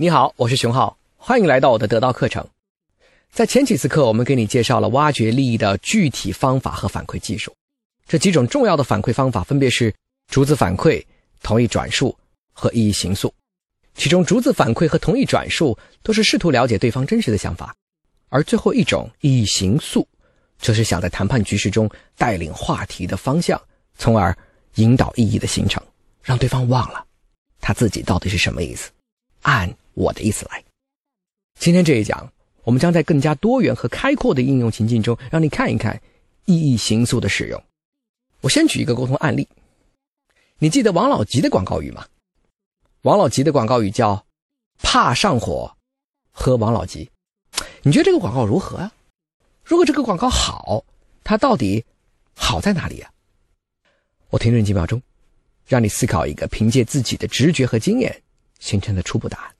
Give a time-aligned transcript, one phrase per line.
[0.00, 2.46] 你好，我是熊浩，欢迎来到我的得到课程。
[3.32, 7.52] 在前几次课，我们给你介绍了挖掘利益的具体方法和反馈技术。
[8.06, 9.92] 这几种重要的反馈方法分别是
[10.28, 11.04] 逐字反馈、
[11.42, 12.16] 同意转述
[12.52, 13.34] 和意义形塑。
[13.96, 17.74] 其中，逐字反馈和同意转述都是试图了解对方真实的想法，
[18.28, 20.06] 而最后一种意义形塑，
[20.60, 23.60] 则是想在谈判局势中带领话题的方向，
[23.96, 24.32] 从而
[24.76, 25.82] 引导意义的形成，
[26.22, 27.04] 让对方忘了
[27.60, 28.92] 他自己到底是什么意思。
[29.42, 30.62] 按我的意思来。
[31.58, 36.00] 今天这一讲，我们将在更加多元和开阔的应用情境中，让你看一看
[36.44, 37.60] 意义形塑的使用。
[38.40, 39.48] 我先举一个沟通案例。
[40.60, 42.06] 你记得王老吉的广告语吗？
[43.02, 44.24] 王老吉的广告语叫
[44.80, 45.76] “怕上火，
[46.30, 47.10] 喝王老吉”。
[47.82, 48.92] 你觉得这个广告如何啊？
[49.64, 50.84] 如果这个广告好，
[51.24, 51.84] 它到底
[52.34, 53.10] 好在哪里啊？
[54.30, 55.02] 我停顿几秒钟，
[55.66, 58.22] 让你思考一个凭借自己的直觉和经验。
[58.60, 59.54] 形成的初步答案。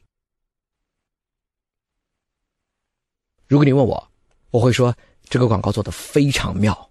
[3.49, 4.09] 如果你问我，
[4.51, 4.95] 我会说
[5.29, 6.91] 这个广告做的非常妙，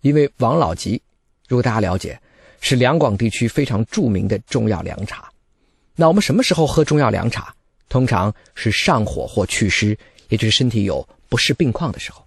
[0.00, 1.00] 因为王老吉，
[1.46, 2.18] 如果大家了解，
[2.60, 5.30] 是两广地区非常著名的中药凉茶。
[5.94, 7.54] 那我们什么时候喝中药凉茶？
[7.90, 9.96] 通常是上火或祛湿，
[10.30, 12.24] 也就是身体有不适病况的时候。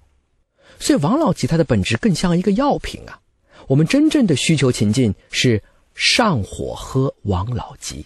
[0.79, 3.19] 所以王老吉它的本质更像一个药品啊。
[3.65, 5.63] 我们真正的需求情境是
[5.95, 8.05] 上火喝王老吉。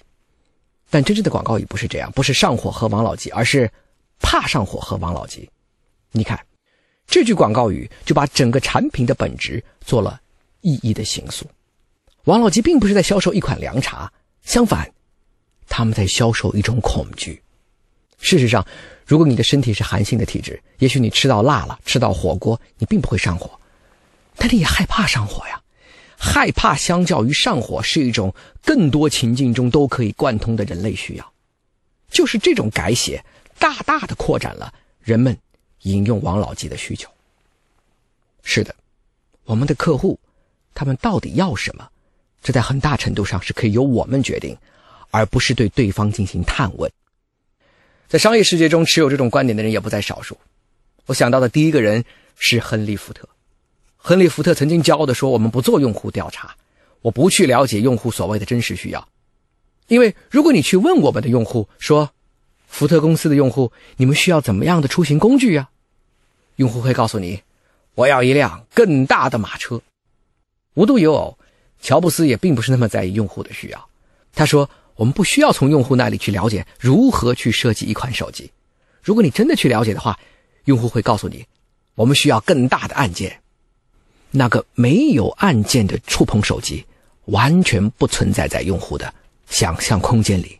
[0.89, 3.69] 但真正的广告语不是这样，不是上火喝王老吉，而是
[4.20, 5.50] 怕上火喝王老吉。
[6.12, 6.39] 你看，
[7.08, 10.20] 这句广告语就把整个产品的本质做了
[10.61, 11.45] 意义的形塑。
[12.26, 14.11] 王老吉并不是在销售一款凉茶，
[14.44, 14.92] 相反，
[15.67, 17.42] 他们在销售一种恐惧。
[18.20, 18.66] 事实上，
[19.06, 23.59] 如果你的身体是寒性的体质，也许你吃到辣了，吃到火锅，你并不会上火，
[24.36, 25.61] 但你也害怕上火呀。
[26.22, 31.33] 害怕相较于上火是一种更多情境中都可以贯通的人类需要，
[32.11, 33.23] 就是这种改写
[33.59, 35.38] 大大的扩展了人们
[35.83, 37.09] 引用王老吉的需求。
[38.41, 38.73] 是的，
[39.43, 40.20] 我们的客户
[40.73, 41.87] 他们到底要什么，
[42.42, 44.58] 这在很大程度上是可以由我们决定，
[45.11, 46.92] 而不是对对方进行探问。
[48.08, 50.36] 在商业世界中持有这种观点的人也不在少数。
[51.05, 52.03] 我想到的第一个人
[52.37, 53.27] 是亨利·福特。
[53.98, 56.55] 亨利·福特曾经骄傲地说：“我们不做用户调查，
[57.02, 59.08] 我不去了解用户所谓的真实需要，
[59.87, 62.11] 因为如果你去问我们的用户说，
[62.69, 65.69] 福特公司的用户，你们需要怎么样的出行工具呀？
[66.55, 67.41] 用户会告诉你，
[67.95, 69.81] 我要一辆更大的马车。
[70.75, 71.37] 无独有偶，
[71.81, 73.89] 乔布斯也并不是那么在意用户的需要。
[74.33, 78.52] 他说，我们不需要从用户那里去了解如何去设计一款手机。
[79.01, 80.17] 如果你真的去了解的话，
[80.65, 81.45] 用户会告诉你，
[81.95, 83.41] 我们需要更大的按键。”
[84.31, 86.86] 那个没有按键的触碰手机，
[87.25, 89.11] 完全不存在在用户的
[89.49, 90.58] 想象空间里。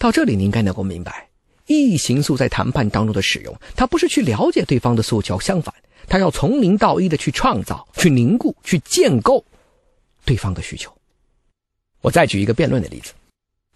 [0.00, 1.28] 到这里，你应该能够明白，
[1.66, 5.74] 异形塑在谈判当中的使用，它不是去了解对方的诉求，相反，
[6.08, 9.44] 它要从零到一的去创造、去凝固、去建构
[10.24, 10.90] 对方的需求。
[12.00, 13.12] 我再举一个辩论的例子，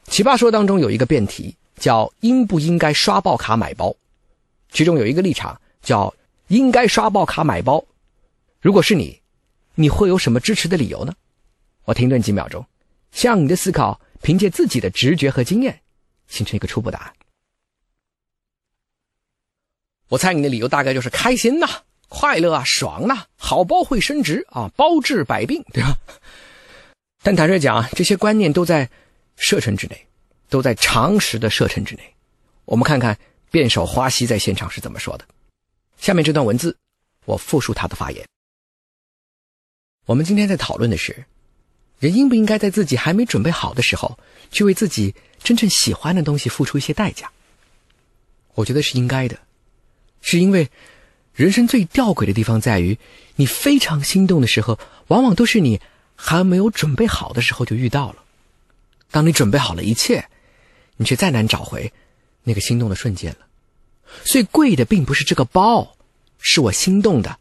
[0.10, 3.94] 《奇葩说》当中有一个辩题叫“应不应该刷爆卡买包”，
[4.72, 6.14] 其中有一个立场叫
[6.48, 7.84] “应该刷爆卡买包”。
[8.62, 9.20] 如果是你，
[9.74, 11.12] 你会有什么支持的理由呢？
[11.84, 12.64] 我停顿几秒钟，
[13.12, 15.82] 向你的思考，凭借自己的直觉和经验，
[16.28, 17.12] 形成一个初步答案。
[20.08, 21.66] 我猜你的理由大概就是开心呐、
[22.08, 25.98] 快乐啊、爽呐，好包会升值啊，包治百病，对吧？
[27.22, 28.88] 但坦率讲，这些观念都在
[29.36, 30.06] 射程之内，
[30.48, 32.14] 都在常识的射程之内。
[32.66, 33.18] 我们看看
[33.50, 35.26] 辩手花溪在现场是怎么说的。
[35.96, 36.76] 下面这段文字，
[37.24, 38.24] 我复述他的发言。
[40.04, 41.24] 我们今天在讨论的是，
[41.98, 44.18] 人应不应该在自己还没准备好的时候，
[44.50, 47.28] 去为自己真正喜欢的东西付出一些代价？
[48.54, 49.38] 我觉得是应该的，
[50.22, 50.70] 是因为
[51.34, 52.98] 人生最吊诡的地方在于，
[53.36, 54.78] 你非常心动的时候，
[55.08, 55.80] 往往都是你
[56.16, 58.24] 还没有准备好的时候就遇到了。
[59.10, 60.28] 当你准备好了一切，
[60.96, 61.92] 你却再难找回
[62.42, 63.46] 那个心动的瞬间了。
[64.24, 65.96] 所以贵的并不是这个包，
[66.38, 67.38] 是我心动的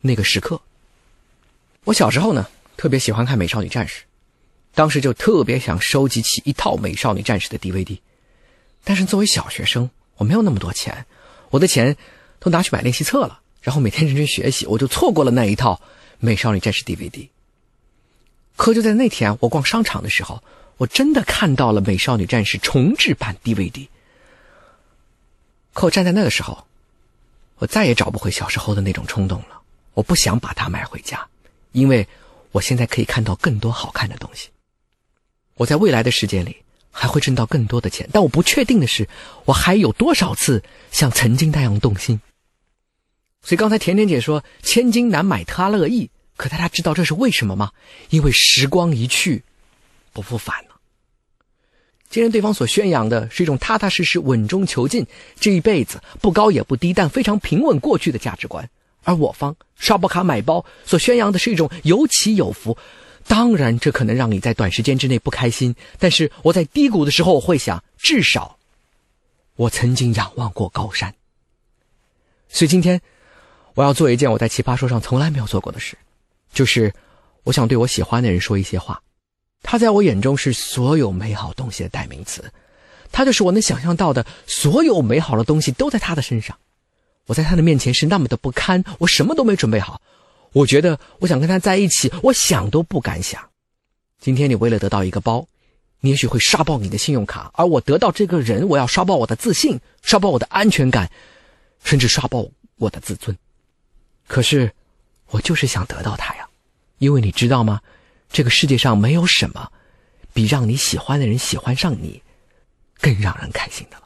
[0.00, 0.60] 那个时刻。
[1.84, 4.00] 我小时候呢，特别喜欢看《美少女战士》，
[4.74, 7.98] 当时就特别想收集起一套《美少女战士》的 DVD。
[8.84, 11.06] 但是作为小学生，我没有那么多钱，
[11.50, 11.96] 我的钱
[12.38, 15.74] 都拿去买练习册了，然后每天认真学习，我就错过了那一套
[16.18, 17.28] 《美少女战士》DVD。
[18.56, 20.42] 可就在那天，我逛商场的时候，
[20.78, 23.88] 我真的看到了《美少女战士》重制版 DVD。
[25.72, 26.66] 可我站在那个时候，
[27.58, 29.60] 我再也找不回小时候的那种冲动了。
[29.94, 31.26] 我不想把它买回家。
[31.72, 32.06] 因为
[32.50, 34.50] 我现在可以看到更多好看的东西。
[35.54, 36.56] 我在未来的时间里
[36.90, 39.08] 还会挣到更多的钱，但我不确定的是，
[39.44, 42.20] 我还有多少次像曾经那样动心。
[43.42, 47.72] 所以刚才甜甜姐说“千金难买他乐意”，可大家知道这是为什么吗？
[48.10, 49.42] 因为时光一去，
[50.12, 50.76] 不复返了。
[52.08, 55.06] 既然对方所宣扬的是一种踏踏实实、稳中求进，
[55.40, 58.64] 这一辈子不高也不低，但非常平稳过去的价值观；
[59.02, 62.76] 而我方刷不卡买包所宣扬的是一种有起有伏。
[63.26, 68.58] 当然，这可能让你在短时间之内不开心，但是我在低谷的时候，我会想，至少
[69.56, 71.14] 我曾经仰望过高山。
[72.48, 73.00] 所以今天，
[73.74, 75.96] 我要做一件我在奇葩说上从来没有做过的事，
[76.52, 76.92] 就是
[77.44, 79.00] 我想对我喜欢的人说一些话。
[79.62, 82.44] 他在我眼中是所有美好东西的代名词，
[83.12, 86.58] 他就是我能想象到的所有美好的东西都在他的身上。
[87.26, 90.02] 我在他的面前是那么的不堪，我什么都没准备好。
[90.52, 93.42] 我觉得我想跟他在一起，我想都不敢想。
[94.20, 95.46] 今天你为了得到一个包，
[96.00, 101.10] 你也许会刷爆你的信用卡，而我得到这个人，我要刷爆我的自信，刷爆我的安全感，
[101.82, 102.46] 甚至刷爆
[102.76, 103.36] 我的自尊。
[104.28, 104.70] 可是，
[105.28, 106.46] 我就是想得到他呀，
[106.98, 107.80] 因为你知道吗？
[108.30, 109.72] 这个世界上没有什么
[110.32, 112.22] 比让你喜欢的人喜欢上你
[113.00, 114.04] 更让人开心的了。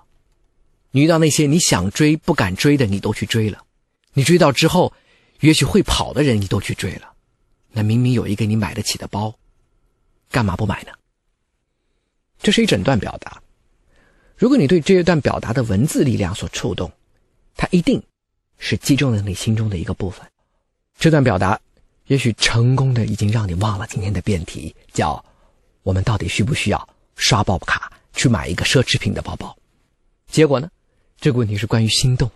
[0.92, 3.64] 你遇到那些你想追不敢追的，你都去追了，
[4.12, 4.92] 你追到之后。
[5.40, 7.12] 也许会跑的人你都去追了，
[7.70, 9.34] 那明明有一个你买得起的包，
[10.30, 10.92] 干嘛不买呢？
[12.38, 13.42] 这是一整段表达。
[14.36, 16.90] 如果你对这一段表达的文字力量所触动，
[17.56, 18.02] 它一定
[18.58, 20.26] 是击中了你心中的一个部分。
[20.98, 21.58] 这段表达
[22.06, 25.24] 也许成功的已经让你忘了今天的辩题，叫
[25.82, 29.56] 我们到底需不需要刷爆卡去买一个奢侈品的包包？
[30.28, 30.70] 结果呢？
[31.18, 32.30] 这个问题是关于心动，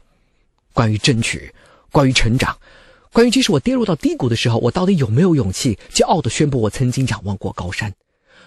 [0.72, 1.54] 关于争取，
[1.92, 2.58] 关于成长。
[3.12, 7.92] 关于即使我跌入到低谷的时候，我到底有没有勇气骄傲的宣布我曾经仰望过高山？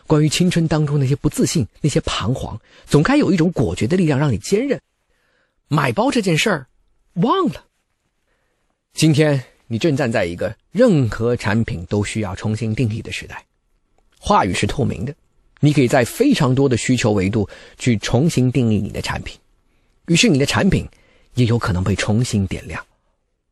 [0.08, 4.80] 关于青春当中那些不自信、那些彷徨，总该有一种果决的力量让你坚韧。
[5.68, 6.68] 买包这件事儿，
[7.16, 7.66] 忘了。
[8.94, 13.46] 今天你正站在一个任何产品都需要重新定义的时代，
[14.18, 15.14] 话语是透明的，
[15.60, 19.38] 你可以在非常多的需求维度去重新定义你的产品，
[20.08, 20.88] 于是你的产品
[21.34, 22.82] 也有可能被重新点亮。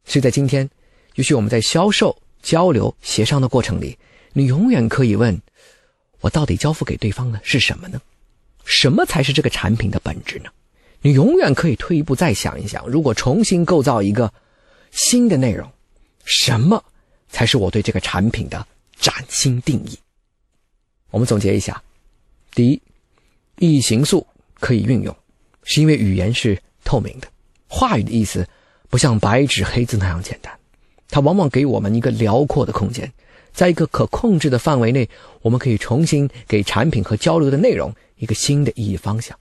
[0.06, 0.69] 所以在今天。
[1.16, 3.98] 也许我们在销售、交流、协商的过程里，
[4.34, 5.40] 你永远可以问：
[6.19, 8.02] 我到底交付给对方的是什么呢？
[8.63, 10.50] 什么才是这个产品的本质呢？
[11.02, 14.31] 你永远可以退一步再想一想：如果重新构造一个
[14.92, 15.69] 新的内容，
[16.24, 16.84] 什么
[17.28, 18.66] 才是我对这个产品的
[18.98, 19.98] 崭新定义？
[21.10, 21.81] 我们总结一下：
[22.54, 22.81] 第一，
[23.58, 24.25] 意义形素
[24.60, 25.13] 可以运用，
[25.63, 27.28] 是因为语言是透明的，
[27.68, 28.48] 话语的意思
[28.90, 30.58] 不像白纸黑字那样简单。
[31.12, 33.12] 它往往给我们一个辽阔的空间，
[33.52, 35.08] 在一个可控制的范围内，
[35.42, 39.38] 我们可以重新给产品和交流的内容一个新的意义方向。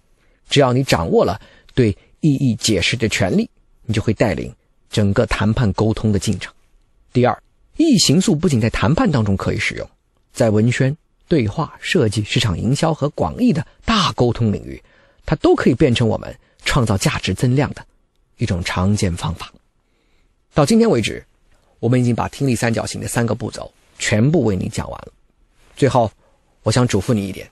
[0.48, 1.40] 只要你掌握了
[1.72, 3.48] 对意义解释的权利，
[3.86, 4.52] 你就会带领
[4.90, 6.52] 整个谈判沟通的进程。
[7.12, 7.40] 第二，
[7.76, 9.88] 意义形塑不仅在谈判当中可以使用，
[10.32, 10.94] 在文宣、
[11.28, 14.82] 对话、设计、市场营销和广义的大沟通领域，
[15.24, 17.86] 它都可以变成我们创造价值增量的
[18.38, 19.52] 一种常见方法。
[20.52, 21.24] 到今天为止。
[21.80, 25.12] 我们已经把听力三角形的三个步骤全部为你讲完了。
[25.76, 26.12] 最后，
[26.62, 27.50] 我想嘱咐你一点，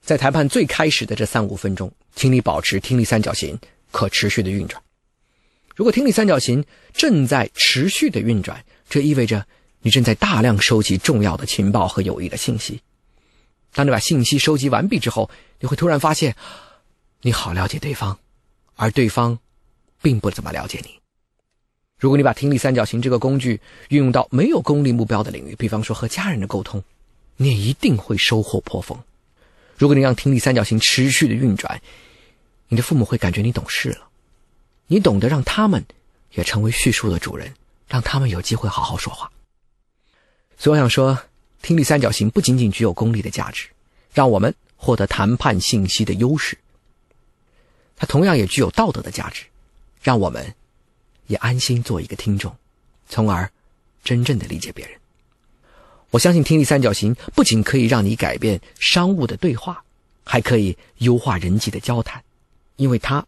[0.00, 3.58] 在谈判最开始的这三五分钟，请你保持听力三角形
[3.90, 4.82] 可持续的运转。
[5.74, 9.46] 如果听力三角形正在持续的运转，这意味着
[9.80, 12.80] 你正在大量收集重要的情报和有益的信息。
[13.74, 16.36] 当你把信息收集完毕之后，你会突然发现，
[17.22, 18.18] 你好了解对方，
[18.76, 19.38] 而对方
[20.00, 21.01] 并不怎么了解你。
[22.02, 26.82] 如果你把听力三角形这个工具运用到没有功利目标的领域，比方说和家人的沟通，
[27.36, 28.98] 你也一定会收获颇丰。
[29.78, 31.80] 如果你让听力三角形持续的运转，
[32.66, 34.08] 你的父母会感觉你懂事了，
[34.88, 35.84] 你懂得让他们
[36.32, 37.54] 也成为叙述的主人，
[37.86, 39.30] 让他们有机会好好说话。
[40.58, 41.16] 所以我想说，
[41.62, 43.68] 听力三角形不仅仅具有功利的价值，
[44.12, 46.58] 让我们获得谈判信息的优势，
[47.94, 49.44] 它同样也具有道德的价值，
[50.02, 50.52] 让我们。
[51.32, 52.54] 也安心做一个听众，
[53.08, 53.50] 从而
[54.04, 54.94] 真正的理解别人。
[56.10, 59.82] 我相信听力三角形不仅可以让你改变商务的对话，
[60.24, 62.22] 还可以优化人际的交谈，
[62.76, 63.26] 因为它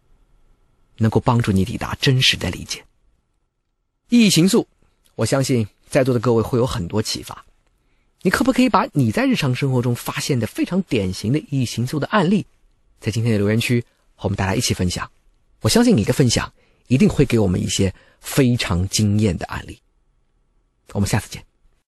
[0.97, 2.85] 能够帮助你抵达真实的理解。
[4.09, 4.67] 意义形塑，
[5.15, 7.43] 我相信在座的各位会有很多启发。
[8.21, 12.45] 你可不可以把你在日常生活中发现的非常典型的意义形塑的案例，
[12.99, 13.81] 在今天的留言区
[14.15, 15.09] 和我们大家一起分享？
[15.61, 16.53] 我相信你的分享。
[16.87, 19.81] 一定会给我们一些非常惊艳的案例。
[20.93, 21.54] 我们下次见。